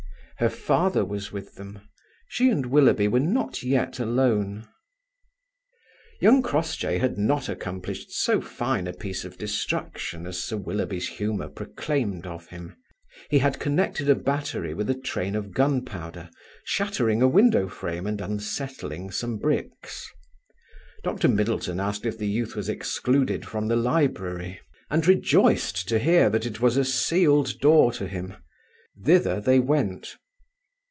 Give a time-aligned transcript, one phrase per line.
[0.37, 1.87] Her father was with them.
[2.27, 4.67] She and Willoughby were not yet alone.
[6.19, 11.47] Young Crossjay had not accomplished so fine a piece of destruction as Sir Willoughby's humour
[11.47, 12.75] proclaimed of him.
[13.29, 16.31] He had connected a battery with a train of gunpowder,
[16.65, 20.09] shattering a window frame and unsettling some bricks.
[21.03, 21.27] Dr.
[21.27, 24.59] Middleton asked if the youth was excluded from the library,
[24.89, 28.33] and rejoiced to hear that it was a sealed door to him.
[28.99, 30.17] Thither they went.